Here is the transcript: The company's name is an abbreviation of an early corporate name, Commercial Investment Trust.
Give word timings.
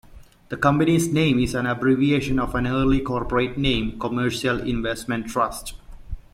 The 0.49 0.57
company's 0.57 1.09
name 1.13 1.37
is 1.37 1.53
an 1.53 1.67
abbreviation 1.67 2.39
of 2.39 2.55
an 2.55 2.65
early 2.65 3.01
corporate 3.01 3.55
name, 3.55 3.99
Commercial 3.99 4.59
Investment 4.59 5.27
Trust. 5.27 5.75